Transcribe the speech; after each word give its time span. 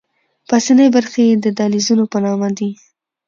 پاسنۍ 0.49 0.87
برخې 0.95 1.21
یې 1.29 1.35
د 1.43 1.47
دهلیزونو 1.57 2.03
په 2.11 2.17
نامه 2.25 2.49
دي. 2.57 2.71